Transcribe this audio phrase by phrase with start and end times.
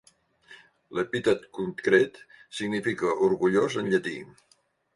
[0.99, 2.17] L'epítet concret
[2.61, 4.19] significa "orgullós" en llatí.